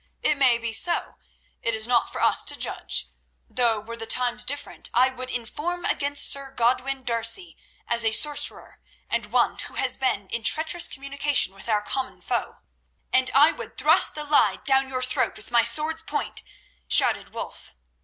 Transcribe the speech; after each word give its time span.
It 0.23 0.35
may 0.35 0.57
be 0.57 0.73
so; 0.73 1.19
it 1.61 1.75
is 1.75 1.85
not 1.85 2.11
for 2.11 2.21
us 2.23 2.41
to 2.45 2.55
judge; 2.55 3.09
though 3.47 3.79
were 3.79 3.95
the 3.95 4.07
times 4.07 4.43
different 4.43 4.89
I 4.95 5.09
would 5.09 5.29
inform 5.29 5.85
against 5.85 6.31
Sir 6.31 6.49
Godwin 6.49 7.03
D'Arcy 7.03 7.55
as 7.87 8.03
a 8.03 8.11
sorcerer, 8.11 8.81
and 9.11 9.27
one 9.27 9.59
who 9.59 9.75
has 9.75 9.97
been 9.97 10.27
in 10.29 10.41
traitorous 10.43 10.87
communication 10.87 11.53
with 11.53 11.69
our 11.69 11.83
common 11.83 12.19
foe." 12.19 12.61
"And 13.13 13.29
I 13.35 13.51
would 13.51 13.77
thrust 13.77 14.15
the 14.15 14.23
lie 14.23 14.55
down 14.65 14.89
your 14.89 15.03
throat 15.03 15.37
with 15.37 15.51
my 15.51 15.63
sword's 15.63 16.01
point!" 16.01 16.41
shouted 16.87 17.31
Wulf. 17.31 17.75